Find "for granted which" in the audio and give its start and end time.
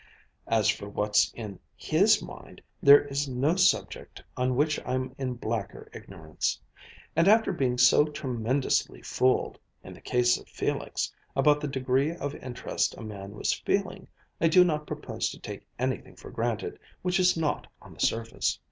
16.15-17.19